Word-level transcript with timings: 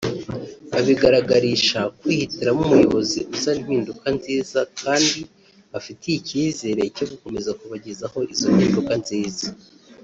babigaragarisha 0.71 1.79
kwihitiramo 1.99 2.61
umuyobozi 2.65 3.19
uzana 3.35 3.59
impinduka 3.61 4.07
nziza 4.17 4.59
kandi 4.81 5.19
bafitiye 5.71 6.15
icyizere 6.17 6.81
cyo 6.95 7.05
gukomeza 7.11 7.51
kubagezaho 7.59 8.19
izo 8.33 8.47
mpinduka 8.55 8.93
nziza 9.03 9.47